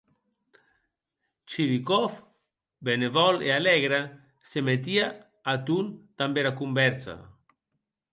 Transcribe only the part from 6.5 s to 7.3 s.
convèrsa.